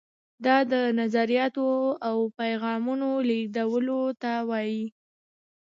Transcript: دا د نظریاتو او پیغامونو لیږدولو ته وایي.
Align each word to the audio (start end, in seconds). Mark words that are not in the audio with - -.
دا 0.45 0.57
د 0.71 0.73
نظریاتو 0.99 1.67
او 2.09 2.17
پیغامونو 2.39 3.09
لیږدولو 3.29 4.01
ته 4.21 4.31
وایي. 4.49 4.83